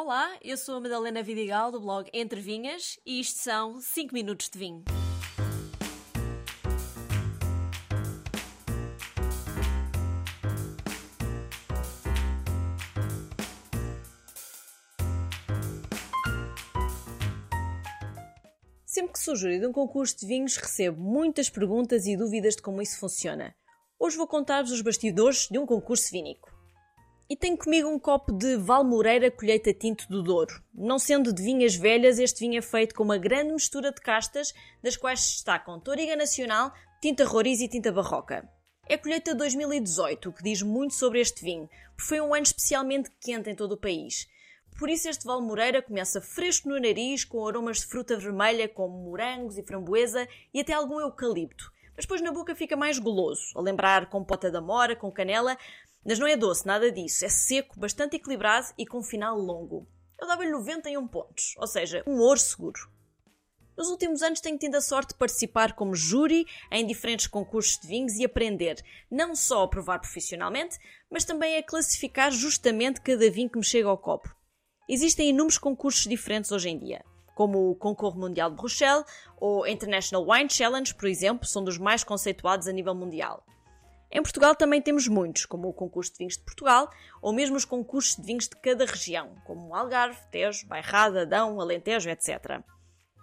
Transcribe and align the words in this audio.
Olá, 0.00 0.38
eu 0.44 0.56
sou 0.56 0.76
a 0.76 0.80
Madalena 0.80 1.24
Vidigal 1.24 1.72
do 1.72 1.80
blog 1.80 2.08
Entre 2.14 2.40
Vinhas 2.40 3.00
e 3.04 3.18
isto 3.18 3.40
são 3.40 3.80
5 3.80 4.14
minutos 4.14 4.48
de 4.48 4.56
vinho. 4.56 4.84
Sempre 18.86 19.12
que 19.14 19.18
sou 19.18 19.34
júri 19.34 19.58
de 19.58 19.66
um 19.66 19.72
concurso 19.72 20.16
de 20.16 20.26
vinhos, 20.28 20.56
recebo 20.56 21.02
muitas 21.02 21.50
perguntas 21.50 22.06
e 22.06 22.16
dúvidas 22.16 22.54
de 22.54 22.62
como 22.62 22.80
isso 22.80 23.00
funciona. 23.00 23.52
Hoje 23.98 24.16
vou 24.16 24.28
contar-vos 24.28 24.70
os 24.70 24.80
bastidores 24.80 25.48
de 25.48 25.58
um 25.58 25.66
concurso 25.66 26.12
vínico. 26.12 26.56
E 27.30 27.36
tenho 27.36 27.58
comigo 27.58 27.86
um 27.86 27.98
copo 27.98 28.32
de 28.32 28.56
Valmoreira 28.56 29.30
Colheita 29.30 29.70
Tinto 29.74 30.08
do 30.08 30.22
Douro. 30.22 30.62
Não 30.72 30.98
sendo 30.98 31.30
de 31.30 31.42
vinhas 31.42 31.76
velhas, 31.76 32.18
este 32.18 32.40
vinho 32.40 32.56
é 32.56 32.62
feito 32.62 32.94
com 32.94 33.02
uma 33.02 33.18
grande 33.18 33.52
mistura 33.52 33.92
de 33.92 34.00
castas, 34.00 34.54
das 34.82 34.96
quais 34.96 35.20
se 35.20 35.32
destacam 35.34 35.78
Toriga 35.78 36.16
Nacional, 36.16 36.72
Tinta 37.02 37.26
Roriz 37.26 37.60
e 37.60 37.68
Tinta 37.68 37.92
Barroca. 37.92 38.50
É 38.88 38.96
colheita 38.96 39.34
2018, 39.34 40.30
o 40.30 40.32
que 40.32 40.42
diz 40.42 40.62
muito 40.62 40.94
sobre 40.94 41.20
este 41.20 41.44
vinho, 41.44 41.68
porque 41.90 42.08
foi 42.08 42.18
um 42.18 42.32
ano 42.32 42.44
especialmente 42.44 43.10
quente 43.20 43.50
em 43.50 43.54
todo 43.54 43.72
o 43.72 43.76
país. 43.76 44.26
Por 44.78 44.88
isso 44.88 45.06
este 45.10 45.26
Valmoreira 45.26 45.82
começa 45.82 46.22
fresco 46.22 46.70
no 46.70 46.80
nariz, 46.80 47.26
com 47.26 47.46
aromas 47.46 47.80
de 47.80 47.88
fruta 47.88 48.16
vermelha 48.16 48.66
como 48.66 49.04
morangos 49.04 49.58
e 49.58 49.62
framboesa 49.62 50.26
e 50.54 50.60
até 50.60 50.72
algum 50.72 50.98
eucalipto. 50.98 51.70
Mas 51.94 52.04
depois 52.04 52.20
na 52.20 52.30
boca 52.30 52.54
fica 52.54 52.76
mais 52.76 52.96
goloso, 52.96 53.42
a 53.56 53.60
lembrar 53.60 54.08
compota 54.08 54.52
da 54.52 54.60
mora, 54.60 54.94
com 54.94 55.10
canela, 55.10 55.58
mas 56.08 56.18
não 56.18 56.26
é 56.26 56.38
doce, 56.38 56.66
nada 56.66 56.90
disso. 56.90 57.22
É 57.22 57.28
seco, 57.28 57.78
bastante 57.78 58.16
equilibrado 58.16 58.68
e 58.78 58.86
com 58.86 59.00
um 59.00 59.02
final 59.02 59.38
longo. 59.38 59.86
Eu 60.18 60.26
dava-lhe 60.26 60.50
91 60.50 61.06
pontos, 61.06 61.54
ou 61.58 61.66
seja, 61.66 62.02
um 62.06 62.18
ouro 62.20 62.40
seguro. 62.40 62.80
Nos 63.76 63.88
últimos 63.88 64.22
anos 64.22 64.40
tenho 64.40 64.56
tido 64.56 64.74
a 64.76 64.80
sorte 64.80 65.10
de 65.10 65.18
participar 65.18 65.74
como 65.74 65.94
júri 65.94 66.46
em 66.72 66.86
diferentes 66.86 67.26
concursos 67.26 67.78
de 67.78 67.86
vinhos 67.86 68.14
e 68.14 68.24
aprender 68.24 68.82
não 69.10 69.36
só 69.36 69.64
a 69.64 69.68
provar 69.68 69.98
profissionalmente, 69.98 70.78
mas 71.10 71.26
também 71.26 71.58
a 71.58 71.62
classificar 71.62 72.32
justamente 72.32 73.02
cada 73.02 73.30
vinho 73.30 73.50
que 73.50 73.58
me 73.58 73.64
chega 73.64 73.90
ao 73.90 73.98
copo. 73.98 74.34
Existem 74.88 75.28
inúmeros 75.28 75.58
concursos 75.58 76.04
diferentes 76.04 76.50
hoje 76.50 76.70
em 76.70 76.78
dia, 76.78 77.04
como 77.34 77.70
o 77.70 77.76
Concorro 77.76 78.18
Mundial 78.18 78.48
de 78.48 78.56
Bruxelas 78.56 79.04
ou 79.38 79.66
International 79.66 80.26
Wine 80.26 80.48
Challenge, 80.48 80.94
por 80.94 81.06
exemplo, 81.06 81.46
são 81.46 81.62
dos 81.62 81.76
mais 81.76 82.02
conceituados 82.02 82.66
a 82.66 82.72
nível 82.72 82.94
mundial. 82.94 83.44
Em 84.10 84.22
Portugal 84.22 84.54
também 84.54 84.80
temos 84.80 85.06
muitos, 85.06 85.44
como 85.44 85.68
o 85.68 85.72
concurso 85.72 86.12
de 86.12 86.18
vinhos 86.18 86.34
de 86.34 86.42
Portugal, 86.42 86.90
ou 87.20 87.32
mesmo 87.32 87.56
os 87.56 87.64
concursos 87.66 88.16
de 88.16 88.22
vinhos 88.22 88.48
de 88.48 88.56
cada 88.56 88.86
região, 88.86 89.36
como 89.44 89.74
Algarve, 89.74 90.18
Tejo, 90.30 90.66
Bairrada, 90.66 91.22
Adão, 91.22 91.60
Alentejo, 91.60 92.08
etc. 92.08 92.62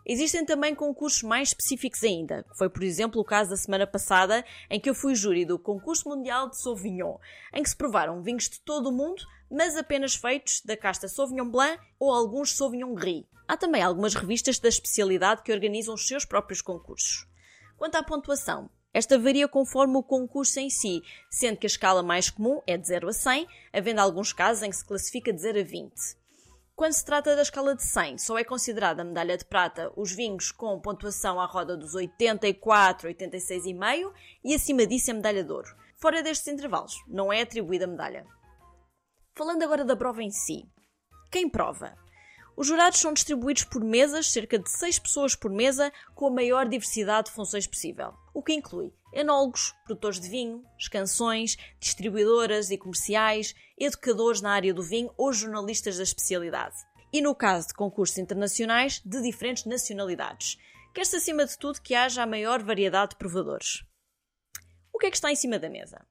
Existem 0.08 0.46
também 0.46 0.76
concursos 0.76 1.24
mais 1.24 1.50
específicos 1.50 2.04
ainda, 2.04 2.44
que 2.44 2.56
foi, 2.56 2.70
por 2.70 2.84
exemplo, 2.84 3.20
o 3.20 3.26
caso 3.26 3.50
da 3.50 3.58
semana 3.58 3.88
passada, 3.88 4.46
em 4.70 4.80
que 4.80 4.88
eu 4.88 4.94
fui 4.94 5.16
júri 5.16 5.44
do 5.44 5.58
Concurso 5.58 6.08
Mundial 6.08 6.48
de 6.48 6.62
Sauvignon, 6.62 7.18
em 7.52 7.64
que 7.64 7.70
se 7.70 7.76
provaram 7.76 8.22
vinhos 8.22 8.48
de 8.48 8.60
todo 8.60 8.90
o 8.90 8.92
mundo, 8.92 9.24
mas 9.50 9.76
apenas 9.76 10.14
feitos 10.14 10.62
da 10.64 10.78
casta 10.78 11.08
Sauvignon 11.08 11.50
Blanc 11.50 11.80
ou 12.00 12.12
alguns 12.12 12.56
Sauvignon 12.56 12.94
Gris. 12.94 13.26
Há 13.48 13.58
também 13.58 13.82
algumas 13.82 14.14
revistas 14.14 14.60
da 14.60 14.70
especialidade 14.70 15.42
que 15.42 15.52
organizam 15.52 15.96
os 15.96 16.08
seus 16.08 16.24
próprios 16.24 16.62
concursos. 16.62 17.28
Quanto 17.76 17.96
à 17.96 18.04
pontuação, 18.04 18.70
esta 18.96 19.20
varia 19.20 19.46
conforme 19.46 19.98
o 19.98 20.02
concurso 20.02 20.58
em 20.58 20.70
si, 20.70 21.04
sendo 21.30 21.58
que 21.58 21.66
a 21.66 21.68
escala 21.68 22.02
mais 22.02 22.30
comum 22.30 22.62
é 22.66 22.78
de 22.78 22.88
0 22.88 23.10
a 23.10 23.12
100, 23.12 23.46
havendo 23.74 24.00
alguns 24.00 24.32
casos 24.32 24.64
em 24.64 24.70
que 24.70 24.76
se 24.78 24.86
classifica 24.86 25.34
de 25.34 25.42
0 25.42 25.60
a 25.60 25.64
20. 25.64 25.94
Quando 26.74 26.94
se 26.94 27.04
trata 27.04 27.36
da 27.36 27.42
escala 27.42 27.76
de 27.76 27.84
100, 27.84 28.20
só 28.20 28.38
é 28.38 28.46
considerada 28.46 29.02
a 29.02 29.06
medalha 29.06 29.38
de 29.38 29.44
prata 29.44 29.92
os 29.98 30.14
vinhos 30.14 30.50
com 30.50 30.80
pontuação 30.80 31.42
à 31.42 31.46
roda 31.46 31.76
dos 31.76 31.94
84, 31.94 33.10
86,5 33.10 34.14
e 34.42 34.56
acima 34.56 34.88
disso 34.88 35.12
a 35.12 35.16
medalha 35.16 35.44
de 35.44 35.52
ouro. 35.52 35.76
Fora 35.98 36.24
destes 36.24 36.48
intervalos, 36.48 36.96
não 37.06 37.34
é 37.34 37.42
atribuída 37.42 37.88
medalha. 37.88 38.26
Falando 39.34 39.62
agora 39.62 39.84
da 39.84 39.98
prova 39.98 40.24
em 40.24 40.32
si. 40.32 40.66
Quem 41.30 41.50
prova? 41.50 41.98
Os 42.58 42.68
jurados 42.68 43.00
são 43.00 43.12
distribuídos 43.12 43.66
por 43.66 43.84
mesas, 43.84 44.32
cerca 44.32 44.58
de 44.58 44.70
6 44.70 45.00
pessoas 45.00 45.36
por 45.36 45.52
mesa, 45.52 45.92
com 46.14 46.28
a 46.28 46.32
maior 46.32 46.68
diversidade 46.68 47.28
de 47.28 47.34
funções 47.34 47.68
possível, 47.68 48.14
o 48.34 48.42
que 48.42 48.54
inclui 48.54 48.94
enólogos, 49.12 49.74
produtores 49.86 50.20
de 50.20 50.30
vinho, 50.30 50.64
escanções, 50.78 51.58
distribuidoras 51.80 52.70
e 52.70 52.78
comerciais, 52.78 53.56
educadores 53.78 54.42
na 54.42 54.52
área 54.52 54.74
do 54.74 54.84
vinho 54.84 55.14
ou 55.18 55.32
jornalistas 55.32 55.98
da 55.98 56.04
especialidade. 56.04 56.76
E 57.12 57.22
no 57.22 57.34
caso 57.34 57.68
de 57.70 57.74
concursos 57.74 58.18
internacionais, 58.18 59.02
de 59.06 59.22
diferentes 59.22 59.66
nacionalidades. 59.66 60.58
Quer-se 60.94 61.16
acima 61.16 61.46
de 61.46 61.58
tudo 61.58 61.82
que 61.82 61.96
haja 61.96 62.24
a 62.24 62.28
maior 62.28 62.62
variedade 62.62 63.12
de 63.12 63.18
provadores. 63.18 63.84
O 64.94 64.98
que 64.98 65.08
é 65.08 65.10
que 65.10 65.18
está 65.18 65.32
em 65.32 65.36
cima 65.36 65.60
da 65.60 65.70
mesa? 65.70 66.06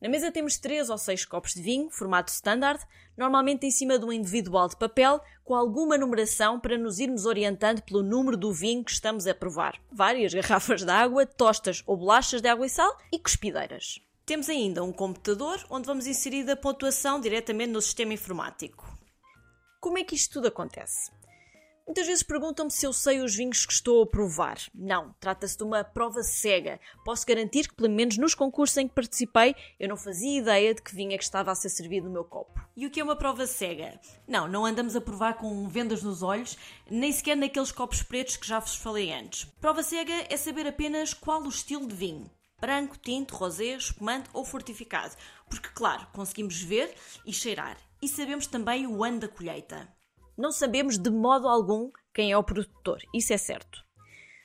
Na 0.00 0.08
mesa 0.08 0.32
temos 0.32 0.56
3 0.56 0.88
ou 0.88 0.96
6 0.96 1.26
copos 1.26 1.52
de 1.52 1.60
vinho, 1.60 1.90
formato 1.90 2.32
standard, 2.32 2.82
normalmente 3.16 3.66
em 3.66 3.70
cima 3.70 3.98
de 3.98 4.04
um 4.06 4.12
individual 4.12 4.66
de 4.66 4.76
papel, 4.76 5.20
com 5.44 5.54
alguma 5.54 5.98
numeração 5.98 6.58
para 6.58 6.78
nos 6.78 6.98
irmos 6.98 7.26
orientando 7.26 7.82
pelo 7.82 8.02
número 8.02 8.36
do 8.36 8.50
vinho 8.50 8.82
que 8.82 8.92
estamos 8.92 9.26
a 9.26 9.34
provar. 9.34 9.78
Várias 9.92 10.32
garrafas 10.32 10.84
de 10.84 10.90
água, 10.90 11.26
tostas 11.26 11.82
ou 11.86 11.98
bolachas 11.98 12.40
de 12.40 12.48
água 12.48 12.64
e 12.64 12.70
sal 12.70 12.96
e 13.12 13.18
cuspideiras. 13.18 14.00
Temos 14.24 14.48
ainda 14.48 14.82
um 14.82 14.92
computador 14.92 15.62
onde 15.68 15.86
vamos 15.86 16.06
inserir 16.06 16.48
a 16.50 16.56
pontuação 16.56 17.20
diretamente 17.20 17.72
no 17.72 17.82
sistema 17.82 18.14
informático. 18.14 18.88
Como 19.80 19.98
é 19.98 20.04
que 20.04 20.14
isto 20.14 20.34
tudo 20.34 20.48
acontece? 20.48 21.10
Muitas 21.90 22.06
vezes 22.06 22.22
perguntam-me 22.22 22.70
se 22.70 22.86
eu 22.86 22.92
sei 22.92 23.20
os 23.20 23.34
vinhos 23.34 23.66
que 23.66 23.72
estou 23.72 24.00
a 24.04 24.06
provar. 24.06 24.58
Não, 24.72 25.12
trata-se 25.18 25.56
de 25.56 25.64
uma 25.64 25.82
prova 25.82 26.22
cega. 26.22 26.78
Posso 27.04 27.26
garantir 27.26 27.66
que, 27.66 27.74
pelo 27.74 27.90
menos 27.90 28.16
nos 28.16 28.32
concursos 28.32 28.76
em 28.76 28.86
que 28.86 28.94
participei, 28.94 29.56
eu 29.76 29.88
não 29.88 29.96
fazia 29.96 30.38
ideia 30.38 30.72
de 30.72 30.80
que 30.80 30.94
vinho 30.94 31.14
é 31.14 31.18
que 31.18 31.24
estava 31.24 31.50
a 31.50 31.54
ser 31.56 31.68
servido 31.68 32.06
no 32.06 32.12
meu 32.12 32.22
copo. 32.22 32.64
E 32.76 32.86
o 32.86 32.90
que 32.92 33.00
é 33.00 33.02
uma 33.02 33.16
prova 33.16 33.44
cega? 33.44 34.00
Não, 34.24 34.46
não 34.46 34.64
andamos 34.64 34.94
a 34.94 35.00
provar 35.00 35.34
com 35.34 35.66
vendas 35.66 36.00
nos 36.00 36.22
olhos, 36.22 36.56
nem 36.88 37.10
sequer 37.10 37.36
naqueles 37.36 37.72
copos 37.72 38.04
pretos 38.04 38.36
que 38.36 38.46
já 38.46 38.60
vos 38.60 38.76
falei 38.76 39.12
antes. 39.12 39.46
Prova 39.60 39.82
cega 39.82 40.14
é 40.30 40.36
saber 40.36 40.68
apenas 40.68 41.12
qual 41.12 41.42
o 41.42 41.48
estilo 41.48 41.88
de 41.88 41.96
vinho 41.96 42.30
branco, 42.60 42.96
tinto, 42.98 43.34
rosé, 43.34 43.74
espumante 43.74 44.28
ou 44.32 44.44
fortificado. 44.44 45.16
Porque, 45.48 45.70
claro, 45.70 46.06
conseguimos 46.12 46.62
ver 46.62 46.94
e 47.26 47.32
cheirar. 47.32 47.76
E 48.00 48.06
sabemos 48.06 48.46
também 48.46 48.86
o 48.86 49.02
ano 49.02 49.18
da 49.18 49.28
colheita. 49.28 49.88
Não 50.40 50.50
sabemos 50.50 50.96
de 50.96 51.10
modo 51.10 51.46
algum 51.46 51.90
quem 52.14 52.32
é 52.32 52.38
o 52.38 52.42
produtor, 52.42 53.02
isso 53.12 53.30
é 53.30 53.36
certo. 53.36 53.84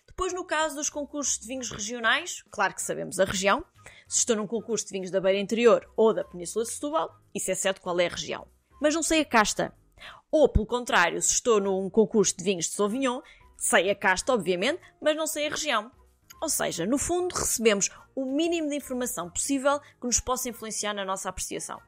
Depois, 0.05 0.33
no 0.33 0.43
caso 0.43 0.75
dos 0.75 0.89
concursos 0.89 1.39
de 1.39 1.47
vinhos 1.47 1.71
regionais, 1.71 2.43
claro 2.51 2.75
que 2.75 2.81
sabemos 2.81 3.17
a 3.17 3.23
região. 3.23 3.63
Se 4.05 4.17
estou 4.17 4.35
num 4.35 4.45
concurso 4.45 4.85
de 4.85 4.91
vinhos 4.91 5.09
da 5.09 5.21
Beira 5.21 5.39
Interior 5.39 5.89
ou 5.95 6.13
da 6.13 6.25
Península 6.25 6.65
de 6.65 6.71
Setúbal, 6.71 7.17
isso 7.33 7.49
é 7.49 7.55
certo 7.55 7.79
qual 7.79 7.97
é 7.97 8.07
a 8.07 8.09
região. 8.09 8.45
Mas 8.81 8.93
não 8.93 9.01
sei 9.01 9.21
a 9.21 9.25
casta. 9.25 9.73
Ou, 10.29 10.49
pelo 10.49 10.65
contrário, 10.65 11.21
se 11.21 11.31
estou 11.31 11.61
num 11.61 11.89
concurso 11.89 12.35
de 12.35 12.43
vinhos 12.43 12.65
de 12.65 12.73
Sauvignon, 12.73 13.21
sei 13.57 13.89
a 13.89 13.95
casta, 13.95 14.33
obviamente, 14.33 14.81
mas 15.01 15.15
não 15.15 15.25
sei 15.25 15.47
a 15.47 15.51
região. 15.51 15.89
Ou 16.41 16.49
seja, 16.49 16.85
no 16.85 16.97
fundo, 16.97 17.33
recebemos 17.33 17.89
o 18.13 18.25
mínimo 18.25 18.67
de 18.67 18.75
informação 18.75 19.29
possível 19.29 19.79
que 19.79 20.07
nos 20.07 20.19
possa 20.19 20.49
influenciar 20.49 20.93
na 20.93 21.05
nossa 21.05 21.29
apreciação. 21.29 21.81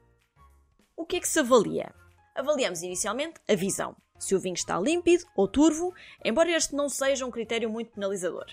O 0.96 1.06
que 1.06 1.18
é 1.18 1.20
que 1.20 1.28
se 1.28 1.40
avalia? 1.40 1.94
Avaliamos 2.38 2.84
inicialmente 2.84 3.42
a 3.50 3.56
visão, 3.56 3.96
se 4.20 4.36
o 4.36 4.40
vinho 4.40 4.54
está 4.54 4.80
límpido 4.80 5.26
ou 5.36 5.48
turvo, 5.48 5.92
embora 6.24 6.52
este 6.52 6.76
não 6.76 6.88
seja 6.88 7.26
um 7.26 7.32
critério 7.32 7.68
muito 7.68 7.94
penalizador. 7.94 8.46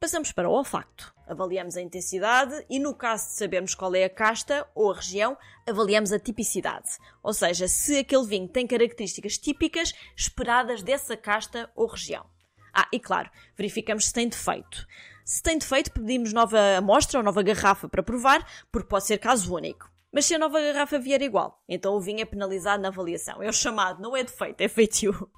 Passamos 0.00 0.32
para 0.32 0.48
o 0.48 0.52
olfacto. 0.52 1.14
Avaliamos 1.28 1.76
a 1.76 1.82
intensidade 1.82 2.64
e, 2.66 2.78
no 2.78 2.94
caso 2.94 3.26
de 3.26 3.34
sabermos 3.34 3.74
qual 3.74 3.94
é 3.94 4.04
a 4.04 4.08
casta 4.08 4.66
ou 4.74 4.90
a 4.90 4.96
região, 4.96 5.36
avaliamos 5.68 6.12
a 6.12 6.18
tipicidade. 6.18 6.96
Ou 7.22 7.34
seja, 7.34 7.68
se 7.68 7.98
aquele 7.98 8.24
vinho 8.24 8.48
tem 8.48 8.66
características 8.66 9.36
típicas 9.36 9.92
esperadas 10.16 10.82
dessa 10.82 11.14
casta 11.14 11.70
ou 11.76 11.86
região. 11.86 12.24
Ah, 12.72 12.88
e 12.90 12.98
claro, 12.98 13.30
verificamos 13.54 14.06
se 14.06 14.14
tem 14.14 14.30
defeito. 14.30 14.86
Se 15.26 15.42
tem 15.42 15.58
defeito, 15.58 15.92
pedimos 15.92 16.32
nova 16.32 16.78
amostra 16.78 17.20
ou 17.20 17.24
nova 17.24 17.42
garrafa 17.42 17.86
para 17.86 18.02
provar, 18.02 18.46
porque 18.72 18.88
pode 18.88 19.04
ser 19.04 19.18
caso 19.18 19.54
único. 19.54 19.92
Mas 20.14 20.26
se 20.26 20.34
a 20.36 20.38
nova 20.38 20.60
garrafa 20.60 20.96
vier 20.96 21.20
igual, 21.22 21.60
então 21.68 21.96
o 21.96 22.00
vinho 22.00 22.20
é 22.20 22.24
penalizado 22.24 22.80
na 22.80 22.86
avaliação. 22.86 23.42
É 23.42 23.48
o 23.48 23.52
chamado, 23.52 24.00
não 24.00 24.16
é 24.16 24.22
defeito, 24.22 24.60
é 24.60 24.68
feitio. 24.68 25.28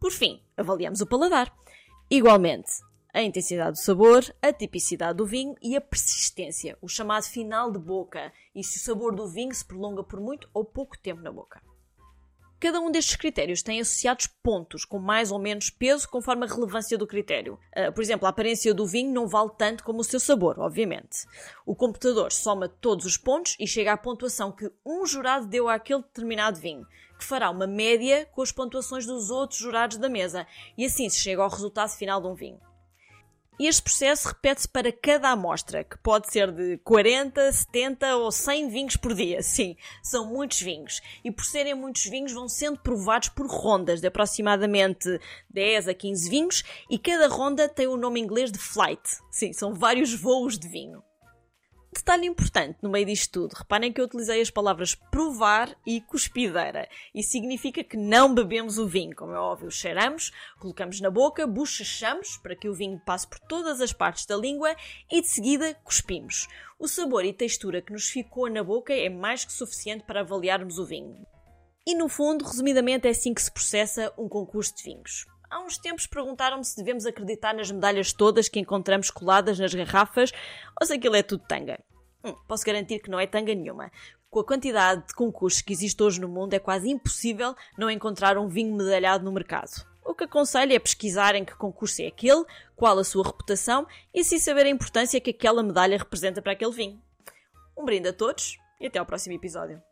Por 0.00 0.10
fim, 0.10 0.42
avaliamos 0.56 1.00
o 1.00 1.06
paladar. 1.06 1.56
Igualmente, 2.10 2.72
a 3.14 3.22
intensidade 3.22 3.78
do 3.78 3.78
sabor, 3.78 4.24
a 4.42 4.52
tipicidade 4.52 5.18
do 5.18 5.24
vinho 5.24 5.54
e 5.62 5.76
a 5.76 5.80
persistência, 5.80 6.76
o 6.82 6.88
chamado 6.88 7.22
final 7.22 7.70
de 7.70 7.78
boca, 7.78 8.32
e 8.52 8.64
se 8.64 8.78
o 8.78 8.80
sabor 8.80 9.14
do 9.14 9.28
vinho 9.28 9.54
se 9.54 9.64
prolonga 9.64 10.02
por 10.02 10.18
muito 10.18 10.50
ou 10.52 10.64
pouco 10.64 10.98
tempo 10.98 11.22
na 11.22 11.30
boca. 11.30 11.62
Cada 12.66 12.80
um 12.80 12.90
destes 12.90 13.14
critérios 13.14 13.62
tem 13.62 13.80
associados 13.80 14.26
pontos 14.26 14.84
com 14.84 14.98
mais 14.98 15.30
ou 15.30 15.38
menos 15.38 15.70
peso 15.70 16.08
conforme 16.08 16.44
a 16.44 16.48
relevância 16.48 16.98
do 16.98 17.06
critério. 17.06 17.60
Uh, 17.76 17.92
por 17.92 18.02
exemplo, 18.02 18.26
a 18.26 18.30
aparência 18.30 18.74
do 18.74 18.84
vinho 18.84 19.12
não 19.12 19.28
vale 19.28 19.52
tanto 19.56 19.84
como 19.84 20.00
o 20.00 20.04
seu 20.04 20.18
sabor, 20.18 20.58
obviamente. 20.58 21.28
O 21.64 21.76
computador 21.76 22.32
soma 22.32 22.68
todos 22.68 23.06
os 23.06 23.16
pontos 23.16 23.56
e 23.60 23.68
chega 23.68 23.92
à 23.92 23.96
pontuação 23.96 24.50
que 24.50 24.68
um 24.84 25.06
jurado 25.06 25.46
deu 25.46 25.68
àquele 25.68 26.02
determinado 26.02 26.58
vinho, 26.58 26.84
que 27.16 27.24
fará 27.24 27.50
uma 27.50 27.68
média 27.68 28.26
com 28.32 28.42
as 28.42 28.50
pontuações 28.50 29.06
dos 29.06 29.30
outros 29.30 29.60
jurados 29.60 29.96
da 29.96 30.08
mesa, 30.08 30.44
e 30.76 30.84
assim 30.84 31.08
se 31.08 31.20
chega 31.20 31.44
ao 31.44 31.48
resultado 31.48 31.90
final 31.90 32.20
de 32.20 32.26
um 32.26 32.34
vinho. 32.34 32.65
Este 33.58 33.82
processo 33.82 34.28
repete-se 34.28 34.68
para 34.68 34.92
cada 34.92 35.30
amostra, 35.30 35.82
que 35.82 35.96
pode 35.98 36.30
ser 36.30 36.52
de 36.52 36.76
40, 36.84 37.50
70 37.50 38.16
ou 38.16 38.30
100 38.30 38.68
vinhos 38.68 38.96
por 38.96 39.14
dia. 39.14 39.42
Sim, 39.42 39.76
são 40.02 40.26
muitos 40.26 40.60
vinhos. 40.60 41.00
E 41.24 41.30
por 41.30 41.42
serem 41.42 41.74
muitos 41.74 42.04
vinhos, 42.04 42.32
vão 42.32 42.50
sendo 42.50 42.78
provados 42.78 43.30
por 43.30 43.46
rondas 43.46 44.02
de 44.02 44.08
aproximadamente 44.08 45.18
10 45.48 45.88
a 45.88 45.94
15 45.94 46.28
vinhos 46.28 46.64
e 46.90 46.98
cada 46.98 47.28
ronda 47.28 47.66
tem 47.66 47.86
o 47.86 47.96
nome 47.96 48.20
inglês 48.20 48.52
de 48.52 48.58
flight. 48.58 49.02
Sim, 49.30 49.54
são 49.54 49.72
vários 49.72 50.12
voos 50.12 50.58
de 50.58 50.68
vinho. 50.68 51.02
Detalhe 51.92 52.26
importante 52.26 52.78
no 52.82 52.90
meio 52.90 53.06
disto 53.06 53.32
tudo, 53.32 53.54
reparem 53.54 53.92
que 53.92 54.00
eu 54.00 54.04
utilizei 54.04 54.40
as 54.40 54.50
palavras 54.50 54.94
provar 54.94 55.76
e 55.86 56.00
cuspideira. 56.00 56.88
Isso 57.14 57.30
significa 57.30 57.82
que 57.82 57.96
não 57.96 58.34
bebemos 58.34 58.78
o 58.78 58.86
vinho, 58.86 59.16
como 59.16 59.32
é 59.32 59.38
óbvio, 59.38 59.70
cheiramos, 59.70 60.30
colocamos 60.58 61.00
na 61.00 61.10
boca, 61.10 61.46
bochechamos 61.46 62.36
para 62.38 62.54
que 62.54 62.68
o 62.68 62.74
vinho 62.74 63.00
passe 63.04 63.26
por 63.26 63.40
todas 63.40 63.80
as 63.80 63.92
partes 63.92 64.26
da 64.26 64.36
língua 64.36 64.76
e 65.10 65.20
de 65.20 65.28
seguida 65.28 65.74
cuspimos. 65.82 66.46
O 66.78 66.86
sabor 66.86 67.24
e 67.24 67.32
textura 67.32 67.80
que 67.80 67.92
nos 67.92 68.08
ficou 68.08 68.50
na 68.50 68.62
boca 68.62 68.92
é 68.92 69.08
mais 69.08 69.44
que 69.44 69.52
suficiente 69.52 70.04
para 70.04 70.20
avaliarmos 70.20 70.78
o 70.78 70.84
vinho. 70.84 71.26
E 71.86 71.94
no 71.94 72.08
fundo, 72.08 72.44
resumidamente, 72.44 73.06
é 73.06 73.10
assim 73.10 73.32
que 73.32 73.40
se 73.40 73.50
processa 73.50 74.12
um 74.18 74.28
concurso 74.28 74.74
de 74.76 74.82
vinhos. 74.82 75.24
Há 75.48 75.60
uns 75.60 75.78
tempos 75.78 76.06
perguntaram-me 76.06 76.64
se 76.64 76.76
devemos 76.76 77.06
acreditar 77.06 77.54
nas 77.54 77.70
medalhas 77.70 78.12
todas 78.12 78.48
que 78.48 78.58
encontramos 78.58 79.10
coladas 79.10 79.58
nas 79.58 79.72
garrafas 79.72 80.32
ou 80.80 80.86
se 80.86 80.94
aquilo 80.94 81.14
é 81.14 81.22
tudo 81.22 81.44
tanga. 81.46 81.78
Hum, 82.24 82.34
posso 82.48 82.64
garantir 82.64 82.98
que 82.98 83.10
não 83.10 83.20
é 83.20 83.26
tanga 83.26 83.54
nenhuma. 83.54 83.90
Com 84.28 84.40
a 84.40 84.44
quantidade 84.44 85.06
de 85.06 85.14
concursos 85.14 85.62
que 85.62 85.72
existe 85.72 86.02
hoje 86.02 86.20
no 86.20 86.28
mundo, 86.28 86.54
é 86.54 86.58
quase 86.58 86.90
impossível 86.90 87.54
não 87.78 87.90
encontrar 87.90 88.36
um 88.36 88.48
vinho 88.48 88.74
medalhado 88.74 89.24
no 89.24 89.32
mercado. 89.32 89.86
O 90.04 90.14
que 90.14 90.24
aconselho 90.24 90.72
é 90.72 90.78
pesquisarem 90.78 91.44
que 91.44 91.54
concurso 91.54 92.02
é 92.02 92.06
aquele, 92.06 92.44
qual 92.74 92.98
a 92.98 93.04
sua 93.04 93.24
reputação 93.24 93.86
e 94.12 94.22
se 94.24 94.38
saber 94.38 94.66
a 94.66 94.70
importância 94.70 95.20
que 95.20 95.30
aquela 95.30 95.62
medalha 95.62 95.98
representa 95.98 96.42
para 96.42 96.52
aquele 96.52 96.72
vinho. 96.72 97.02
Um 97.76 97.84
brinde 97.84 98.08
a 98.08 98.12
todos 98.12 98.58
e 98.80 98.86
até 98.86 98.98
ao 98.98 99.06
próximo 99.06 99.34
episódio. 99.34 99.82